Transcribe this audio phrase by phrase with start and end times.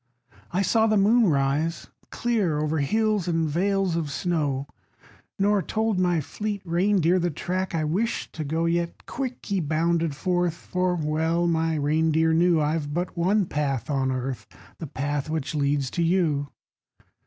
[0.51, 4.65] I saw the moon rise clear O'er hills and vales of snow
[5.37, 8.65] Nor told my fleet reindeer The track I wished to go.
[8.65, 14.11] Yet quick he bounded forth; For well my reindeer knew I've but one path on
[14.11, 14.47] earth
[14.79, 16.47] The path which leads to you.